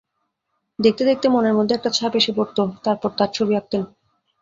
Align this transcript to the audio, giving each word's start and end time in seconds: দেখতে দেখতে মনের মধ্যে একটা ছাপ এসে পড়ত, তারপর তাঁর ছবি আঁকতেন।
দেখতে 0.79 1.03
দেখতে 1.05 1.27
মনের 1.29 1.57
মধ্যে 1.57 1.73
একটা 1.75 1.89
ছাপ 1.89 2.13
এসে 2.15 2.31
পড়ত, 2.37 2.57
তারপর 2.85 3.09
তাঁর 3.17 3.29
ছবি 3.33 3.53
আঁকতেন। 3.55 3.81